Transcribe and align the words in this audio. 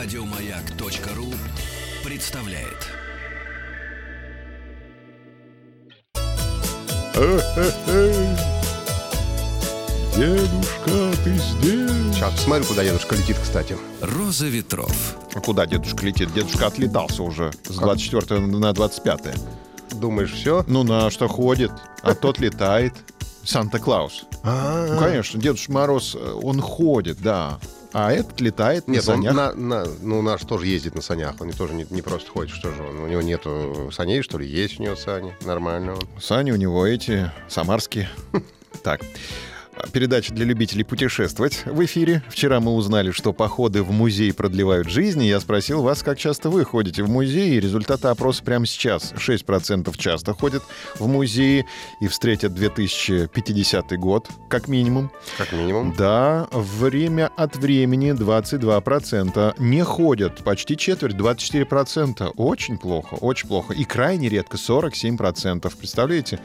Радиомаяк.ру 0.00 1.26
представляет. 2.04 2.86
Дедушка, 10.14 11.16
ты 11.24 11.34
здесь? 11.36 12.14
Сейчас 12.14 12.32
посмотрю, 12.34 12.64
куда 12.66 12.84
дедушка 12.84 13.16
летит, 13.16 13.38
кстати. 13.42 13.76
Роза 14.00 14.46
ветров. 14.46 15.16
А 15.34 15.40
куда 15.40 15.66
дедушка 15.66 16.06
летит? 16.06 16.32
Дедушка 16.32 16.68
отлетался 16.68 17.24
уже 17.24 17.50
с 17.64 17.74
24 17.74 18.38
на 18.38 18.72
25. 18.72 19.34
Думаешь, 19.94 20.32
все? 20.32 20.64
Ну, 20.68 20.84
на 20.84 21.10
что 21.10 21.26
ходит, 21.26 21.72
а 22.02 22.14
тот 22.14 22.38
летает. 22.38 22.94
Санта-Клаус. 23.42 24.26
Ну, 24.44 24.98
конечно, 24.98 25.40
Дедушка 25.40 25.72
Мороз, 25.72 26.14
э, 26.14 26.32
он 26.42 26.60
ходит, 26.60 27.18
да. 27.20 27.58
А 27.92 28.12
этот 28.12 28.40
летает 28.40 28.86
на 28.86 28.92
Нет, 28.92 29.08
он 29.08 29.16
санях. 29.16 29.34
на, 29.34 29.52
на- 29.54 29.86
ну, 30.02 30.20
наш 30.22 30.42
тоже 30.42 30.66
ездит 30.66 30.94
на 30.94 31.00
санях. 31.02 31.34
Он 31.40 31.50
тоже 31.52 31.72
не, 31.74 31.86
не 31.90 32.02
просто 32.02 32.30
ходит, 32.30 32.54
что 32.54 32.70
же 32.70 32.82
он. 32.82 32.98
У 33.00 33.06
него 33.06 33.22
нету 33.22 33.90
саней, 33.92 34.22
что 34.22 34.38
ли? 34.38 34.46
Есть 34.46 34.78
у 34.78 34.82
него 34.82 34.94
сани. 34.96 35.34
Нормально 35.44 35.94
он. 35.94 36.00
Сани 36.20 36.50
у 36.50 36.56
него 36.56 36.86
эти, 36.86 37.30
самарские. 37.48 38.08
Так. 38.82 39.00
Передача 39.92 40.34
для 40.34 40.44
любителей 40.44 40.84
путешествовать 40.84 41.64
в 41.64 41.84
эфире. 41.84 42.22
Вчера 42.28 42.60
мы 42.60 42.72
узнали, 42.72 43.10
что 43.10 43.32
походы 43.32 43.82
в 43.82 43.92
музей 43.92 44.32
продлевают 44.32 44.88
жизнь. 44.88 45.22
И 45.22 45.28
я 45.28 45.40
спросил 45.40 45.82
вас, 45.82 46.02
как 46.02 46.18
часто 46.18 46.50
вы 46.50 46.64
ходите 46.64 47.02
в 47.02 47.08
музей. 47.08 47.56
И 47.56 47.60
результаты 47.60 48.08
опроса 48.08 48.42
прямо 48.42 48.66
сейчас. 48.66 49.12
6% 49.12 49.96
часто 49.96 50.34
ходят 50.34 50.62
в 50.98 51.06
музеи 51.06 51.66
и 52.00 52.08
встретят 52.08 52.54
2050 52.54 53.98
год, 53.98 54.28
как 54.48 54.68
минимум. 54.68 55.10
Как 55.36 55.52
минимум. 55.52 55.94
Да, 55.96 56.48
время 56.52 57.30
от 57.36 57.56
времени 57.56 58.12
22% 58.12 59.54
не 59.58 59.84
ходят. 59.84 60.42
Почти 60.44 60.76
четверть, 60.76 61.14
24%. 61.14 62.32
Очень 62.36 62.78
плохо, 62.78 63.14
очень 63.14 63.48
плохо. 63.48 63.74
И 63.74 63.84
крайне 63.84 64.28
редко 64.28 64.56
47%. 64.56 65.72
Представляете? 65.78 66.40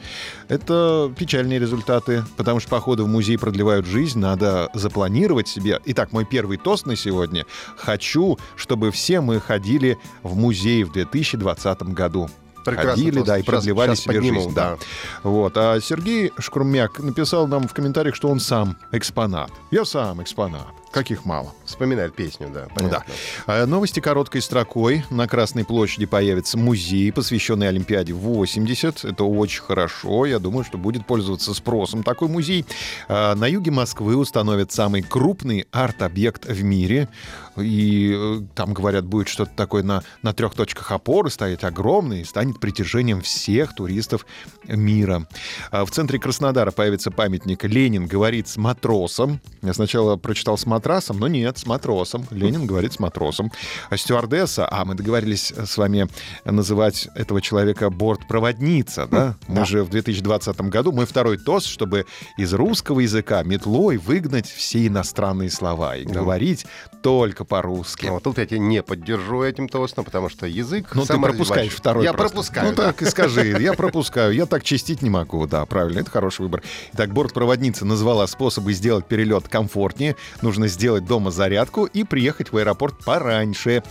Это 0.48 1.12
печальные 1.18 1.58
результаты, 1.58 2.24
потому 2.36 2.60
что 2.60 2.70
походы 2.70 3.02
в 3.02 3.08
музей 3.08 3.23
продлевают 3.36 3.86
жизнь, 3.86 4.18
надо 4.18 4.70
запланировать 4.74 5.48
себе. 5.48 5.80
Итак, 5.86 6.12
мой 6.12 6.24
первый 6.24 6.56
тост 6.56 6.86
на 6.86 6.96
сегодня. 6.96 7.46
Хочу, 7.76 8.38
чтобы 8.56 8.90
все 8.90 9.20
мы 9.20 9.40
ходили 9.40 9.98
в 10.22 10.36
музей 10.36 10.84
в 10.84 10.92
2020 10.92 11.82
году. 11.94 12.28
Прекрасный 12.64 13.04
Ходили, 13.04 13.22
да, 13.22 13.38
и 13.38 13.42
продлевали 13.42 13.94
себе 13.94 14.16
подниму, 14.16 14.40
жизнь. 14.42 14.54
да. 14.54 14.76
Вот. 15.22 15.56
А 15.56 15.78
Сергей 15.80 16.32
Шкрумяк 16.38 16.98
написал 17.00 17.46
нам 17.46 17.68
в 17.68 17.74
комментариях, 17.74 18.14
что 18.14 18.28
он 18.28 18.40
сам 18.40 18.76
экспонат. 18.92 19.50
Я 19.70 19.84
сам 19.84 20.22
экспонат. 20.22 20.66
Каких 20.92 21.24
мало. 21.24 21.52
Вспоминает 21.64 22.14
песню, 22.14 22.48
да. 22.54 22.68
Понятно. 22.72 23.04
А, 23.48 23.66
Новости 23.66 23.98
короткой 23.98 24.40
строкой. 24.42 25.04
На 25.10 25.26
Красной 25.26 25.64
площади 25.64 26.06
появится 26.06 26.56
музей, 26.56 27.12
посвященный 27.12 27.68
Олимпиаде 27.68 28.12
80. 28.12 29.04
Это 29.04 29.24
очень 29.24 29.60
хорошо. 29.62 30.24
Я 30.24 30.38
думаю, 30.38 30.62
что 30.64 30.78
будет 30.78 31.04
пользоваться 31.04 31.52
спросом 31.52 32.04
такой 32.04 32.28
музей. 32.28 32.64
А, 33.08 33.34
На 33.34 33.46
юге 33.48 33.72
Москвы 33.72 34.14
установят 34.16 34.70
самый 34.70 35.02
крупный 35.02 35.66
арт-объект 35.72 36.46
в 36.46 36.62
мире. 36.62 37.08
И 37.56 38.14
э, 38.16 38.40
там, 38.54 38.72
говорят, 38.72 39.04
будет 39.04 39.28
что-то 39.28 39.50
такое 39.56 39.82
на, 39.82 40.02
на 40.22 40.32
трех 40.32 40.54
точках 40.54 40.90
опоры 40.92 41.28
стоять 41.30 41.64
огромный 41.64 42.20
и 42.20 42.24
станет 42.24 42.53
притяжением 42.60 43.20
всех 43.20 43.74
туристов 43.74 44.26
мира. 44.66 45.26
А 45.70 45.84
В 45.84 45.90
центре 45.90 46.18
Краснодара 46.18 46.70
появится 46.70 47.10
памятник 47.10 47.64
«Ленин 47.64 48.06
говорит 48.06 48.48
с 48.48 48.56
матросом». 48.56 49.40
Я 49.62 49.74
сначала 49.74 50.16
прочитал 50.16 50.56
с 50.58 50.66
матрасом, 50.66 51.18
но 51.18 51.28
нет, 51.28 51.58
с 51.58 51.66
матросом. 51.66 52.26
Ленин 52.30 52.66
говорит 52.66 52.92
с 52.92 52.98
матросом. 52.98 53.52
А 53.90 53.96
стюардесса, 53.96 54.68
а 54.70 54.84
мы 54.84 54.94
договорились 54.94 55.52
с 55.52 55.76
вами 55.76 56.08
называть 56.44 57.08
этого 57.14 57.40
человека 57.40 57.90
бортпроводница, 57.90 59.06
да? 59.06 59.36
Мы 59.48 59.64
же 59.66 59.82
в 59.84 59.90
2020 59.90 60.60
году, 60.62 60.92
мой 60.92 61.06
второй 61.06 61.38
тост, 61.38 61.66
чтобы 61.66 62.06
из 62.36 62.52
русского 62.52 63.00
языка 63.00 63.42
метлой 63.42 63.96
выгнать 63.96 64.48
все 64.48 64.86
иностранные 64.86 65.50
слова 65.50 65.96
и 65.96 66.04
говорить 66.04 66.66
только 67.02 67.44
по-русски. 67.44 68.06
Ну, 68.06 68.14
вот 68.14 68.22
тут 68.22 68.38
я 68.38 68.46
тебя 68.46 68.58
не 68.58 68.82
поддержу 68.82 69.42
этим 69.42 69.68
тостом, 69.68 70.04
потому 70.04 70.28
что 70.28 70.46
язык 70.46 70.94
Ну, 70.94 71.04
ты 71.04 71.18
пропускаешь 71.18 71.72
второй 71.72 72.04
Я 72.04 72.12
просто. 72.12 72.34
Пропускаю. 72.48 72.70
Ну, 72.70 72.74
так 72.76 73.02
и 73.02 73.04
скажи. 73.06 73.56
Я 73.60 73.72
пропускаю. 73.74 74.32
Я 74.34 74.46
так 74.46 74.62
чистить 74.64 75.02
не 75.02 75.10
могу. 75.10 75.46
Да, 75.46 75.64
правильно. 75.66 76.00
Это 76.00 76.10
хороший 76.10 76.42
выбор. 76.42 76.62
Итак, 76.92 77.12
бортпроводница 77.12 77.84
назвала 77.84 78.26
способы 78.26 78.72
сделать 78.72 79.06
перелет 79.06 79.48
комфортнее. 79.48 80.16
Нужно 80.42 80.68
сделать 80.68 81.04
дома 81.06 81.30
зарядку 81.30 81.84
и 81.86 82.04
приехать 82.04 82.52
в 82.52 82.56
аэропорт 82.56 83.04
пораньше. 83.04 83.82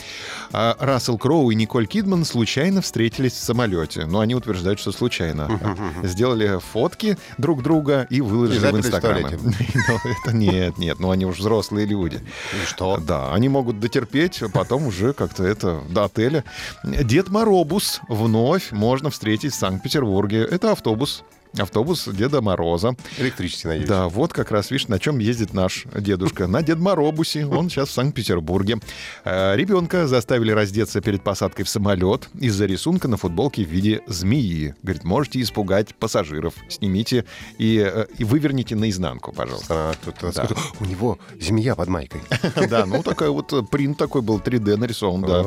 А 0.51 0.75
Рассел 0.79 1.17
Кроу 1.17 1.51
и 1.51 1.55
Николь 1.55 1.87
Кидман 1.87 2.25
случайно 2.25 2.81
встретились 2.81 3.33
в 3.33 3.43
самолете. 3.43 4.05
Но 4.05 4.19
они 4.19 4.35
утверждают, 4.35 4.79
что 4.79 4.91
случайно. 4.91 5.59
Сделали 6.03 6.59
фотки 6.71 7.17
друг 7.37 7.63
друга 7.63 8.07
и 8.09 8.21
выложили 8.21 8.55
И 8.57 8.59
в 8.59 8.61
запили 8.61 8.81
в 8.81 8.85
Инстаграм. 8.85 9.21
туалете. 9.21 9.39
Ну, 9.87 10.11
это 10.11 10.35
нет, 10.35 10.77
нет. 10.77 10.99
Ну, 10.99 11.11
они 11.11 11.25
уж 11.25 11.37
взрослые 11.37 11.85
люди. 11.85 12.17
И 12.17 12.65
что? 12.67 12.97
Да, 12.97 13.33
они 13.33 13.49
могут 13.49 13.79
дотерпеть, 13.79 14.41
а 14.41 14.49
потом 14.49 14.87
уже 14.87 15.13
как-то 15.13 15.43
это 15.43 15.81
до 15.89 16.05
отеля. 16.05 16.43
Дед 16.83 17.29
Моробус 17.29 18.01
вновь 18.07 18.42
можно 18.71 19.09
встретить 19.09 19.53
в 19.53 19.57
Санкт-Петербурге. 19.57 20.39
Это 20.43 20.71
автобус. 20.71 21.23
Автобус 21.57 22.07
Деда 22.11 22.41
Мороза. 22.41 22.95
Электричество, 23.19 23.69
надеюсь. 23.69 23.87
Да, 23.87 24.07
вот 24.07 24.33
как 24.33 24.49
раз, 24.49 24.71
видишь, 24.71 24.87
на 24.87 24.97
чем 24.97 25.19
ездит 25.19 25.53
наш 25.53 25.85
дедушка. 25.93 26.47
На 26.47 26.63
Дед 26.63 26.79
Моробусе. 26.79 27.45
Он 27.45 27.69
сейчас 27.69 27.89
в 27.89 27.91
Санкт-Петербурге. 27.91 28.79
Э, 29.23 29.55
Ребенка 29.55 30.07
заставили 30.07 30.51
раздеться 30.51 30.99
перед 31.01 31.23
посадкой 31.23 31.65
в 31.65 31.69
самолет 31.69 32.27
из-за 32.39 32.65
рисунка 32.65 33.07
на 33.07 33.17
футболке 33.17 33.63
в 33.63 33.69
виде 33.69 34.01
змеи. 34.07 34.73
Говорит, 34.81 35.03
можете 35.03 35.41
испугать 35.41 35.93
пассажиров. 35.93 36.55
Снимите 36.69 37.25
и, 37.59 37.77
э, 37.77 38.07
и 38.17 38.23
выверните 38.23 38.75
наизнанку, 38.75 39.31
пожалуйста. 39.31 39.67
А, 39.69 39.93
тут, 40.03 40.15
а, 40.23 40.31
скажу, 40.31 40.55
у 40.79 40.85
него 40.85 41.19
змея 41.39 41.75
под 41.75 41.89
майкой. 41.89 42.21
Да, 42.73 42.85
ну 42.87 43.03
такой 43.03 43.29
вот 43.29 43.53
э, 43.53 43.61
принт 43.61 43.97
такой 43.97 44.23
был 44.23 44.39
3D 44.39 44.77
нарисован, 44.77 45.21
да. 45.21 45.45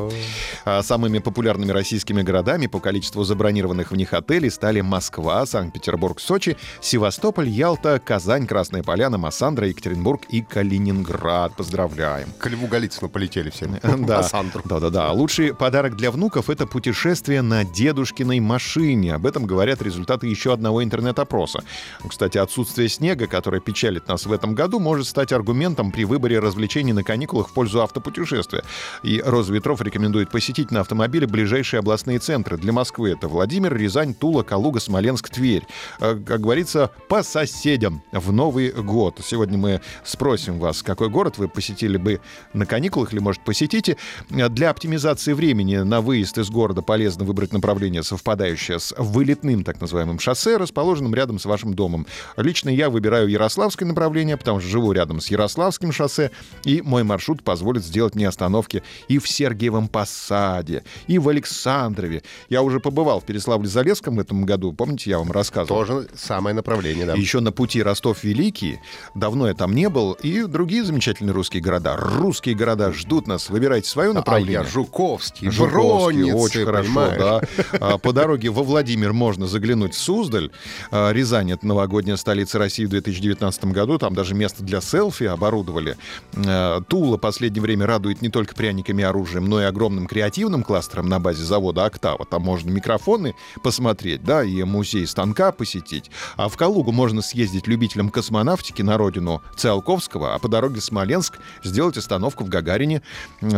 А 0.63 0.83
Самыми 0.83 1.19
популярными 1.19 1.71
российскими 1.71 2.21
городами 2.21 2.67
по 2.67 2.79
количеству 2.79 3.23
забронированных 3.25 3.91
в 3.91 3.95
них 3.95 4.13
отелей 4.13 4.49
стали 4.51 4.79
Москва, 4.79 5.45
Санкт-Петербург, 5.45 5.96
Сочи, 6.19 6.57
Севастополь, 6.81 7.49
Ялта, 7.49 7.99
Казань, 7.99 8.47
Красная 8.47 8.83
Поляна, 8.83 9.17
Массандра, 9.17 9.67
Екатеринбург 9.67 10.21
и 10.29 10.41
Калининград. 10.41 11.55
Поздравляем. 11.55 12.29
К 12.39 12.47
Льву 12.47 12.67
Голицыну 12.67 13.09
полетели 13.09 13.49
все. 13.49 13.67
Да. 13.97 14.25
Да-да-да. 14.65 15.11
Лучший 15.11 15.53
подарок 15.53 15.97
для 15.97 16.11
внуков— 16.11 16.49
это 16.51 16.65
путешествие 16.65 17.41
на 17.41 17.63
дедушкиной 17.65 18.39
машине. 18.39 19.15
Об 19.15 19.25
этом 19.25 19.45
говорят 19.45 19.81
результаты 19.81 20.27
еще 20.27 20.53
одного 20.53 20.83
интернет-опроса. 20.83 21.63
Кстати, 22.07 22.37
отсутствие 22.37 22.89
снега, 22.89 23.27
которое 23.27 23.59
печалит 23.59 24.07
нас 24.07 24.25
в 24.25 24.31
этом 24.31 24.55
году, 24.55 24.79
может 24.79 25.07
стать 25.07 25.31
аргументом 25.31 25.91
при 25.91 26.05
выборе 26.05 26.39
развлечений 26.39 26.93
на 26.93 27.03
каникулах 27.03 27.49
в 27.49 27.53
пользу 27.53 27.81
автопутешествия. 27.81 28.63
И 29.03 29.21
Розветров 29.25 29.81
рекомендует 29.81 30.29
посетить 30.29 30.71
на 30.71 30.81
автомобиле 30.81 31.27
ближайшие 31.27 31.79
областные 31.79 32.19
центры. 32.19 32.57
Для 32.57 32.71
Москвы 32.71 33.11
это 33.11 33.27
Владимир, 33.27 33.75
Рязань, 33.75 34.13
Тула, 34.13 34.43
Калуга, 34.43 34.79
Смоленск, 34.79 35.29
Тверь. 35.29 35.65
Э, 35.99 36.19
Как 36.25 36.41
говорится, 36.41 36.91
по 37.07 37.23
соседям 37.23 38.03
в 38.11 38.31
Новый 38.31 38.71
год. 38.71 39.19
Сегодня 39.23 39.57
мы 39.57 39.81
спросим 40.03 40.59
вас, 40.59 40.83
какой 40.83 41.09
город 41.09 41.37
вы 41.37 41.47
посетили 41.47 41.97
бы 41.97 42.19
на 42.53 42.65
каникулах 42.65 43.13
или, 43.13 43.19
может, 43.19 43.43
посетите. 43.43 43.97
Для 44.29 44.69
оптимизации 44.69 45.33
времени 45.33 45.77
на 45.77 46.01
выезд 46.01 46.37
из 46.37 46.49
города 46.49 46.81
полезно 46.81 47.25
выбрать 47.25 47.53
направление, 47.53 48.03
совпадающее 48.03 48.79
с 48.79 48.93
вылетным 48.97 49.63
так 49.63 49.81
называемым 49.81 50.19
шоссе, 50.19 50.57
расположенным 50.57 51.13
рядом 51.15 51.39
с 51.39 51.45
вашим 51.45 51.73
домом. 51.73 52.05
Лично 52.35 52.69
я 52.69 52.89
выбираю 52.89 53.27
Ярославское 53.27 53.87
направление, 53.87 54.37
потому 54.37 54.59
что 54.59 54.69
живу 54.69 54.91
рядом 54.91 55.21
с 55.21 55.27
Ярославским 55.29 55.91
шоссе, 55.91 56.31
и 56.63 56.81
мой 56.81 57.03
маршрут 57.03 57.43
позволит 57.43 57.83
сделать 57.83 58.15
мне 58.15 58.27
остановки 58.27 58.83
и 59.07 59.19
в 59.19 59.27
Сергиевом 59.27 59.87
Посаде, 59.87 60.83
и 61.07 61.19
в 61.19 61.29
Александрове. 61.29 62.23
Я 62.49 62.61
уже 62.61 62.79
побывал 62.79 63.19
в 63.19 63.25
Переславле-Залесском 63.25 64.15
в 64.15 64.19
этом 64.19 64.45
году, 64.45 64.73
помните, 64.73 65.09
я 65.09 65.19
вам 65.19 65.31
рассказывал? 65.31 65.76
Тоже 65.85 66.07
самое 66.15 66.55
направление, 66.55 67.05
да. 67.05 67.13
Еще 67.13 67.39
на 67.39 67.51
пути 67.51 67.81
Ростов-Великий. 67.83 68.79
Давно 69.15 69.47
я 69.47 69.53
там 69.53 69.73
не 69.75 69.89
был. 69.89 70.13
И 70.13 70.43
другие 70.43 70.83
замечательные 70.83 71.33
русские 71.33 71.61
города. 71.61 71.95
Русские 71.97 72.55
города 72.55 72.91
ждут 72.93 73.27
нас. 73.27 73.49
Выбирайте 73.49 73.87
свое 73.89 74.11
А 74.11 74.13
направление. 74.13 74.53
я 74.53 74.63
Жуковский, 74.63 75.49
Жуковский, 75.51 76.31
очень 76.33 76.65
хорошо, 76.65 76.83
понимаешь? 76.87 77.17
да. 77.19 77.41
А, 77.79 77.97
По 77.97 78.13
дороге 78.13 78.49
во 78.49 78.63
Владимир 78.63 79.13
можно 79.13 79.47
заглянуть 79.47 79.93
в 79.93 79.99
Суздаль. 79.99 80.51
А, 80.91 81.11
Рязань— 81.11 81.51
это 81.53 81.65
новогодняя 81.67 82.17
столица 82.17 82.57
России 82.59 82.85
в 82.85 82.89
2019 82.89 83.65
году. 83.65 83.97
Там 83.97 84.13
даже 84.15 84.33
место 84.35 84.63
для 84.63 84.81
селфи 84.81 85.25
оборудовали. 85.25 85.97
А, 86.35 86.81
Тула 86.81 87.17
в 87.17 87.19
последнее 87.19 87.61
время 87.61 87.85
радует 87.85 88.21
не 88.21 88.29
только 88.29 88.55
пряниками 88.55 89.01
и 89.01 89.05
оружием, 89.05 89.45
но 89.45 89.61
и 89.61 89.65
огромным 89.65 90.07
креативным 90.07 90.63
кластером 90.63 91.07
на 91.09 91.19
базе 91.19 91.43
завода 91.43 91.85
«Октава». 91.85 92.25
Там 92.25 92.41
можно 92.41 92.69
микрофоны 92.69 93.35
посмотреть, 93.63 94.23
да, 94.23 94.43
и 94.43 94.63
музей 94.63 95.05
станка 95.07 95.51
посетить. 95.57 96.11
А 96.35 96.47
в 96.47 96.55
Калугу 96.55 96.91
можно 96.91 97.21
съездить 97.21 97.67
любителям 97.67 98.09
космонавтики 98.09 98.81
на 98.81 98.97
родину 98.97 99.41
Циолковского, 99.55 100.35
а 100.35 100.39
по 100.39 100.47
дороге 100.47 100.79
в 100.79 100.83
Смоленск 100.83 101.39
сделать 101.63 101.97
остановку 101.97 102.43
в 102.43 102.49
Гагарине. 102.49 103.01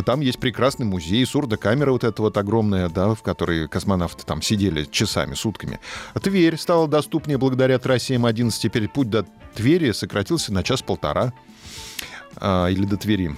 Там 0.06 0.22
есть 0.22 0.40
прекрасный 0.40 0.86
музей, 0.86 1.26
сурдокамера 1.26 1.92
вот 1.92 2.04
эта 2.04 2.22
вот 2.22 2.38
огромная, 2.38 2.90
да, 2.90 3.14
в 3.14 3.22
которой 3.22 3.68
космонавты 3.68 4.26
там 4.26 4.42
сидели 4.42 4.86
часами, 4.86 5.36
сутками. 5.36 5.80
Тверь 6.22 6.58
стала 6.58 6.88
доступнее 6.88 7.38
благодаря 7.38 7.78
трассе 7.80 8.16
М11. 8.16 8.52
Теперь 8.60 8.88
путь 8.88 9.10
до 9.10 9.26
Твери 9.56 9.92
сократился 9.92 10.54
на 10.54 10.64
час-полтора. 10.64 11.34
А, 12.36 12.68
или 12.68 12.86
до 12.86 12.98
Твери? 12.98 13.36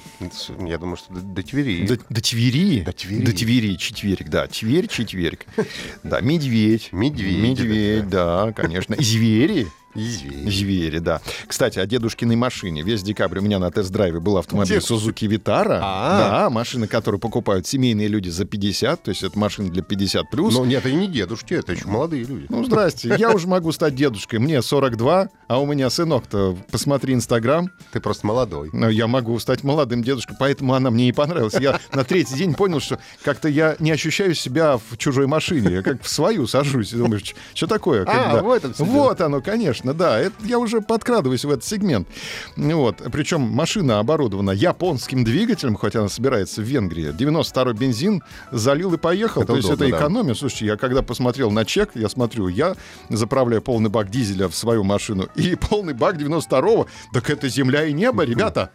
Я 0.59 0.77
думаю, 0.77 0.97
что 0.97 1.13
до, 1.13 1.21
до 1.21 1.43
Твери. 1.43 1.85
До, 1.87 1.97
до 2.09 2.21
Твери? 2.21 2.81
До 2.81 2.91
Твери. 2.91 3.25
До 3.25 3.31
Твери, 3.33 3.75
четверик, 3.75 4.29
да. 4.29 4.47
Тверь, 4.47 4.87
четверик. 4.87 5.45
Да, 6.03 6.19
медведь. 6.21 6.89
Медведь. 6.91 7.37
Медведь, 7.37 8.09
да, 8.09 8.51
конечно. 8.53 8.95
Звери. 8.99 9.67
И 9.95 10.01
звери. 10.09 10.49
Звери, 10.49 10.99
да. 10.99 11.21
Кстати, 11.47 11.79
о 11.79 11.85
дедушкиной 11.85 12.35
машине. 12.35 12.81
Весь 12.81 13.03
декабрь 13.03 13.39
у 13.39 13.41
меня 13.41 13.59
на 13.59 13.71
тест-драйве 13.71 14.19
был 14.19 14.37
автомобиль 14.37 14.79
Дедушка. 14.79 14.93
Suzuki 14.93 15.27
Vitara. 15.27 15.79
А. 15.81 16.17
Да, 16.43 16.49
машина, 16.49 16.87
которую 16.87 17.19
покупают 17.19 17.67
семейные 17.67 18.07
люди 18.07 18.29
за 18.29 18.45
50, 18.45 19.03
то 19.03 19.09
есть 19.09 19.23
это 19.23 19.37
машина 19.37 19.69
для 19.69 19.83
50+. 19.83 20.23
плюс. 20.31 20.53
Но 20.55 20.65
нет, 20.65 20.85
это 20.85 20.93
не 20.95 21.07
дедушки, 21.07 21.53
это 21.53 21.73
еще 21.73 21.87
молодые 21.87 22.23
люди. 22.23 22.45
Ну, 22.49 22.63
здрасте, 22.63 23.13
я 23.17 23.31
уже 23.31 23.47
могу 23.47 23.71
стать 23.71 23.95
дедушкой. 23.95 24.39
Мне 24.39 24.61
42, 24.61 25.27
а 25.47 25.59
у 25.59 25.65
меня 25.65 25.89
сынок-то, 25.89 26.57
посмотри 26.71 27.13
Инстаграм, 27.13 27.69
Ты 27.91 27.99
просто 27.99 28.25
молодой. 28.25 28.69
но 28.73 28.89
я 28.89 29.07
могу 29.07 29.37
стать 29.39 29.63
молодым 29.63 30.03
дедушкой, 30.03 30.37
поэтому 30.39 30.73
она 30.73 30.89
мне 30.91 31.09
и 31.09 31.11
понравилась. 31.11 31.55
Я 31.59 31.79
на 31.93 32.03
третий 32.03 32.35
день 32.35 32.53
понял, 32.53 32.79
что 32.79 32.97
как-то 33.23 33.49
я 33.49 33.75
не 33.79 33.91
ощущаю 33.91 34.35
себя 34.35 34.77
в 34.77 34.97
чужой 34.97 35.27
машине. 35.27 35.69
Я 35.71 35.81
как 35.81 36.01
в 36.01 36.09
свою 36.09 36.47
сажусь 36.47 36.93
и 36.93 36.95
думаешь, 36.97 37.35
что 37.53 37.67
такое? 37.67 38.03
А, 38.03 38.05
когда- 38.05 38.41
в 38.43 38.49
этом 38.51 38.73
всё 38.73 38.85
дело. 38.85 38.93
Вот 38.95 39.21
оно, 39.21 39.41
конечно, 39.41 39.80
конечно, 39.81 39.93
да. 39.93 40.19
Это 40.19 40.35
я 40.45 40.59
уже 40.59 40.81
подкрадываюсь 40.81 41.45
в 41.45 41.49
этот 41.49 41.65
сегмент. 41.65 42.07
Вот. 42.55 42.97
Причем 43.11 43.41
машина 43.41 43.99
оборудована 43.99 44.51
японским 44.51 45.23
двигателем, 45.23 45.75
хотя 45.75 45.99
она 45.99 46.09
собирается 46.09 46.61
в 46.61 46.65
Венгрии. 46.65 47.13
92-й 47.13 47.73
бензин 47.73 48.23
залил 48.51 48.93
и 48.93 48.97
поехал. 48.97 49.41
Это 49.41 49.53
То 49.53 49.59
удобно, 49.59 49.71
есть 49.71 49.81
это 49.81 49.91
да. 49.91 49.97
экономия. 49.97 50.33
Слушайте, 50.33 50.65
я 50.65 50.77
когда 50.77 51.01
посмотрел 51.01 51.51
на 51.51 51.65
чек, 51.65 51.91
я 51.95 52.09
смотрю, 52.09 52.47
я 52.47 52.75
заправляю 53.09 53.61
полный 53.61 53.89
бак 53.89 54.09
дизеля 54.09 54.47
в 54.47 54.55
свою 54.55 54.83
машину 54.83 55.27
и 55.35 55.55
полный 55.69 55.93
бак 55.93 56.17
92-го. 56.17 56.87
Так 57.13 57.29
это 57.29 57.49
земля 57.49 57.85
и 57.85 57.93
небо, 57.93 58.23
ребята. 58.23 58.71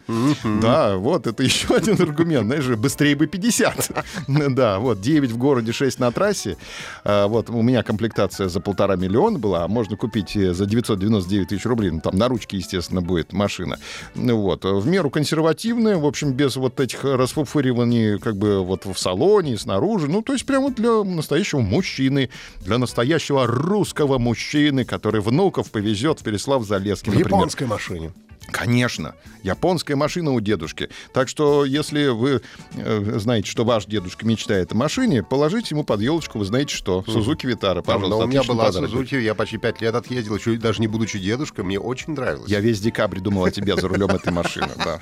Да, 0.61 0.97
вот, 0.97 1.27
это 1.27 1.43
еще 1.43 1.67
один 1.75 2.01
аргумент. 2.01 2.45
Знаешь, 2.45 2.65
быстрее 2.77 3.15
бы 3.15 3.27
50. 3.27 3.91
Да, 4.57 4.79
вот, 4.79 5.01
9 5.01 5.31
в 5.31 5.37
городе, 5.37 5.71
6 5.71 5.99
на 5.99 6.11
трассе. 6.11 6.57
А, 7.03 7.27
вот, 7.27 7.49
у 7.49 7.61
меня 7.61 7.83
комплектация 7.83 8.47
за 8.47 8.59
полтора 8.59 8.95
миллиона 8.95 9.37
была. 9.37 9.65
А 9.65 9.67
можно 9.67 9.97
купить 9.97 10.35
э, 10.35 10.53
за 10.53 10.65
900 10.65 10.96
99 10.97 11.49
тысяч 11.49 11.65
рублей. 11.65 11.91
Ну, 11.91 12.01
там 12.01 12.17
на 12.17 12.27
ручке, 12.27 12.57
естественно, 12.57 13.01
будет 13.01 13.33
машина. 13.33 13.79
Ну, 14.15 14.37
вот. 14.37 14.65
В 14.65 14.87
меру 14.87 15.09
консервативная, 15.09 15.97
в 15.97 16.05
общем, 16.05 16.33
без 16.33 16.55
вот 16.55 16.79
этих 16.79 17.03
расфуфыриваний 17.03 18.19
как 18.19 18.37
бы 18.37 18.63
вот 18.63 18.85
в 18.85 18.97
салоне, 18.97 19.57
снаружи. 19.57 20.07
Ну, 20.07 20.21
то 20.21 20.33
есть 20.33 20.45
прямо 20.45 20.71
для 20.71 21.03
настоящего 21.03 21.59
мужчины, 21.59 22.29
для 22.61 22.77
настоящего 22.77 23.47
русского 23.47 24.17
мужчины, 24.17 24.85
который 24.85 25.21
внуков 25.21 25.71
повезет 25.71 26.19
в 26.19 26.23
Переслав-Залесский. 26.23 27.11
В 27.11 27.15
например. 27.15 27.27
японской 27.27 27.65
машине. 27.65 28.11
Конечно, 28.51 29.15
японская 29.43 29.97
машина 29.97 30.31
у 30.31 30.39
дедушки. 30.39 30.89
Так 31.13 31.27
что, 31.27 31.65
если 31.65 32.07
вы 32.07 32.41
э, 32.75 33.19
знаете, 33.19 33.49
что 33.49 33.65
ваш 33.65 33.85
дедушка 33.85 34.25
мечтает 34.25 34.71
о 34.71 34.75
машине, 34.75 35.23
положите 35.23 35.75
ему 35.75 35.83
под 35.83 36.01
елочку, 36.01 36.39
вы 36.39 36.45
знаете 36.45 36.75
что, 36.75 37.03
Сузуки 37.05 37.45
Витара, 37.45 37.81
пожалуйста. 37.81 38.09
Но 38.09 38.19
у 38.19 38.27
меня 38.27 38.43
была 38.43 38.65
подарок. 38.65 38.89
Сузуки, 38.89 39.15
я 39.15 39.35
почти 39.35 39.57
пять 39.57 39.81
лет 39.81 39.95
отъездил, 39.95 40.35
еще 40.35 40.55
даже 40.55 40.81
не 40.81 40.87
будучи 40.87 41.19
дедушкой, 41.19 41.65
мне 41.65 41.79
очень 41.79 42.13
нравилось. 42.13 42.49
Я 42.49 42.59
весь 42.59 42.79
декабрь 42.79 43.19
думал 43.19 43.45
о 43.45 43.51
тебе 43.51 43.75
за 43.75 43.87
рулем 43.87 44.09
этой 44.09 44.31
машины, 44.31 44.69
да. 44.77 44.99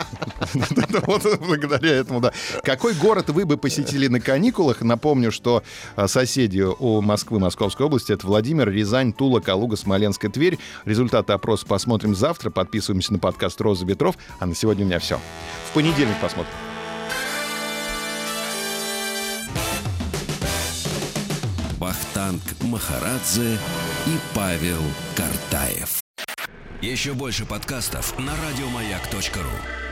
Вот 1.06 1.24
благодаря 1.39 1.91
этому, 1.91 2.19
да. 2.19 2.33
Какой 2.63 2.94
город 2.94 3.30
вы 3.30 3.45
бы 3.45 3.57
посетили 3.57 4.07
на 4.07 4.19
каникулах? 4.19 4.81
Напомню, 4.81 5.31
что 5.31 5.63
а, 5.95 6.07
соседи 6.07 6.62
у 6.62 7.01
Москвы, 7.01 7.39
Московской 7.39 7.86
области, 7.86 8.12
это 8.12 8.25
Владимир, 8.25 8.69
Рязань, 8.69 9.13
Тула, 9.13 9.39
Калуга, 9.39 9.75
Смоленск 9.75 10.25
и 10.25 10.30
Тверь. 10.30 10.57
Результаты 10.86 11.33
опроса 11.33 11.65
посмотрим 11.65 12.15
завтра. 12.15 12.50
Подписываемся 12.50 13.13
на 13.13 13.19
подкаст 13.35 13.59
«Роза 13.59 13.85
ветров». 13.85 14.17
А 14.39 14.45
на 14.45 14.55
сегодня 14.55 14.85
у 14.85 14.87
меня 14.87 14.99
все. 14.99 15.19
В 15.69 15.73
понедельник 15.73 16.15
посмотрим. 16.21 16.53
Вахтанг 21.77 22.41
Махарадзе 22.61 23.57
и 24.07 24.17
Павел 24.33 24.81
Картаев. 25.17 26.01
Еще 26.81 27.13
больше 27.13 27.45
подкастов 27.45 28.17
на 28.17 28.31
радиомаяк.ру. 28.31 29.84